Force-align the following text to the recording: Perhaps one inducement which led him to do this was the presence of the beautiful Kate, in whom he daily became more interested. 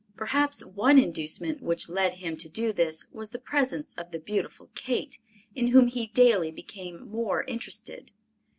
Perhaps 0.17 0.65
one 0.65 0.97
inducement 0.97 1.61
which 1.61 1.87
led 1.87 2.15
him 2.15 2.35
to 2.37 2.49
do 2.49 2.73
this 2.73 3.05
was 3.11 3.29
the 3.29 3.37
presence 3.37 3.93
of 3.99 4.09
the 4.09 4.17
beautiful 4.17 4.71
Kate, 4.73 5.19
in 5.53 5.67
whom 5.67 5.85
he 5.85 6.07
daily 6.07 6.49
became 6.49 7.07
more 7.07 7.43
interested. 7.43 8.11